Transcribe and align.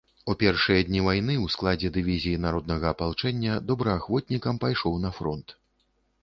У 0.31 0.35
першыя 0.43 0.85
дні 0.85 1.01
вайны 1.07 1.35
ў 1.43 1.53
складзе 1.55 1.91
дывізіі 1.97 2.39
народнага 2.45 2.87
апалчэння 2.97 3.59
добраахвотнікам 3.69 4.55
пайшоў 4.65 4.99
на 5.07 5.15
фронт. 5.21 5.47